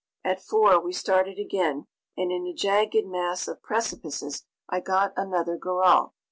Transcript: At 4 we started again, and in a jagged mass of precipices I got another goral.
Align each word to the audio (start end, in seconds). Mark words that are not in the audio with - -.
At 0.23 0.41
4 0.41 0.79
we 0.79 0.93
started 0.93 1.37
again, 1.37 1.85
and 2.17 2.31
in 2.31 2.47
a 2.47 2.55
jagged 2.55 3.05
mass 3.05 3.47
of 3.47 3.61
precipices 3.61 4.47
I 4.67 4.79
got 4.79 5.13
another 5.15 5.57
goral. 5.57 6.15